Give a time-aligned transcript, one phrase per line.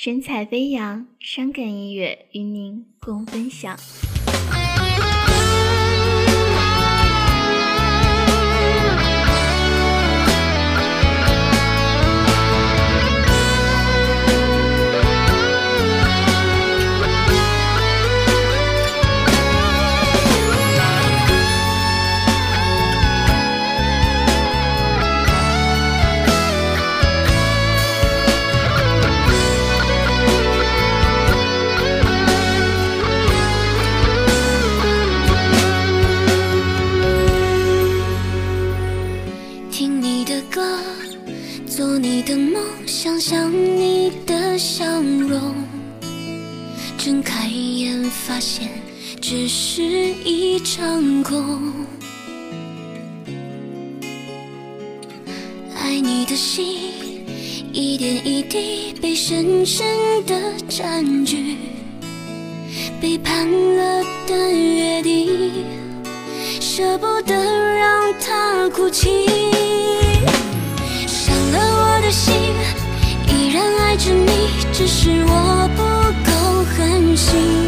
[0.00, 3.76] 神采飞扬伤感音乐与您共分享。
[42.86, 45.54] 想象你的笑容
[46.96, 48.68] 睁开眼发现
[49.20, 51.72] 只是一场空。
[55.76, 56.80] 爱你的心
[57.72, 59.86] 一点一滴被深深
[60.26, 60.34] 的
[60.68, 61.56] 占据
[63.00, 65.64] 背叛了的约定
[66.60, 69.37] 舍不得让他哭泣。
[77.18, 77.67] 心。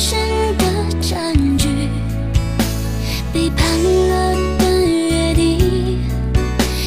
[0.00, 0.18] 深
[0.56, 0.64] 的
[0.98, 1.68] 占据，
[3.34, 3.68] 背叛
[4.08, 6.02] 了的约定，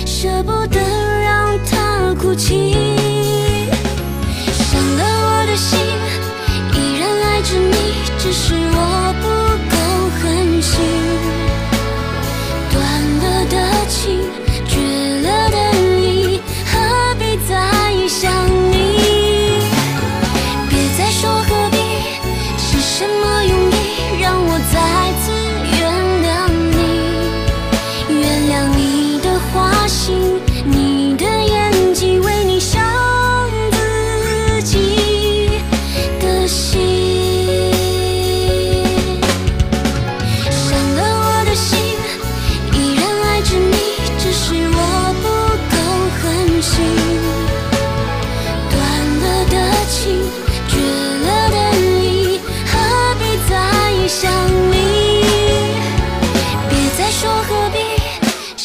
[0.04, 0.80] 舍不得
[1.22, 2.93] 让他哭泣。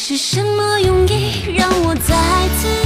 [0.09, 2.15] 是什么用意让我再
[2.57, 2.78] 次